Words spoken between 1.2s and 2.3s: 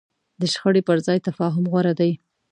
تفاهم غوره دی.